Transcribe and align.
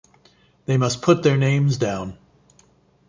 They 0.65 0.77
must 0.77 1.03
put 1.03 1.21
their 1.21 1.37
names 1.37 1.77
down. 1.77 2.17